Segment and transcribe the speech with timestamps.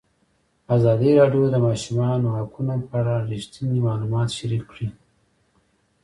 [0.75, 4.87] ازادي راډیو د د ماشومانو حقونه په اړه رښتیني معلومات شریک کړي.